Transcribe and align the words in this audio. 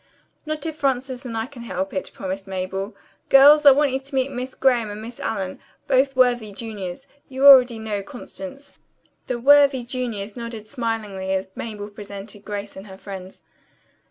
"Not 0.47 0.65
if 0.65 0.77
Frances 0.77 1.25
and 1.27 1.37
I 1.37 1.45
can 1.45 1.61
help 1.61 1.93
it," 1.93 2.09
promised 2.11 2.47
Mabel. 2.47 2.95
"Girls, 3.29 3.67
I 3.67 3.71
want 3.71 3.91
you 3.91 3.99
to 3.99 4.15
meet 4.15 4.31
Miss 4.31 4.55
Graham 4.55 4.89
and 4.89 4.99
Miss 4.99 5.19
Allen, 5.19 5.59
both 5.85 6.15
worthy 6.15 6.51
juniors. 6.51 7.05
You 7.29 7.45
already 7.45 7.77
know 7.77 8.01
Constance." 8.01 8.73
The 9.27 9.37
"worthy 9.37 9.83
juniors" 9.83 10.35
nodded 10.35 10.67
smilingly 10.67 11.35
as 11.35 11.49
Mabel 11.53 11.87
presented 11.91 12.43
Grace 12.43 12.75
and 12.75 12.87
her 12.87 12.97
friends. 12.97 13.43